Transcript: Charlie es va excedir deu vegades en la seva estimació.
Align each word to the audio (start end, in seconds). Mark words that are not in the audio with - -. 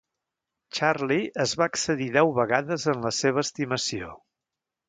Charlie 0.77 1.27
es 1.45 1.53
va 1.63 1.67
excedir 1.73 2.09
deu 2.17 2.33
vegades 2.39 2.89
en 2.95 3.07
la 3.09 3.15
seva 3.21 3.47
estimació. 3.47 4.11